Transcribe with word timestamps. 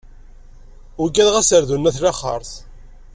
Ugadeɣ 1.01 1.35
asardun 1.41 1.83
n 1.83 1.89
at 1.89 1.97
laxert. 2.03 2.51